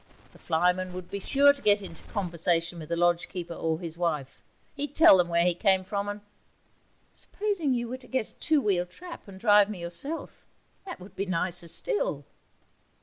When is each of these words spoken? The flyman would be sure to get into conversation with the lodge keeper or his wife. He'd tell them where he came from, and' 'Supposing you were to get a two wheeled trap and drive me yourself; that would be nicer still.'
The 0.33 0.39
flyman 0.39 0.93
would 0.93 1.11
be 1.11 1.19
sure 1.19 1.53
to 1.53 1.61
get 1.61 1.83
into 1.83 2.01
conversation 2.05 2.79
with 2.79 2.89
the 2.89 2.95
lodge 2.97 3.29
keeper 3.29 3.53
or 3.53 3.77
his 3.77 3.99
wife. 3.99 4.41
He'd 4.73 4.95
tell 4.95 5.17
them 5.19 5.27
where 5.29 5.45
he 5.45 5.53
came 5.53 5.83
from, 5.83 6.09
and' 6.09 6.21
'Supposing 7.13 7.75
you 7.75 7.87
were 7.87 7.97
to 7.97 8.07
get 8.07 8.29
a 8.31 8.33
two 8.33 8.61
wheeled 8.61 8.89
trap 8.89 9.27
and 9.27 9.39
drive 9.39 9.69
me 9.69 9.79
yourself; 9.79 10.43
that 10.87 10.99
would 10.99 11.15
be 11.15 11.27
nicer 11.27 11.67
still.' 11.67 12.25